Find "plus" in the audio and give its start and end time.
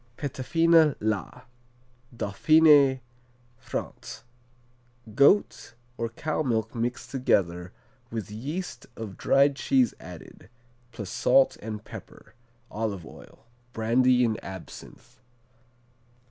10.91-11.11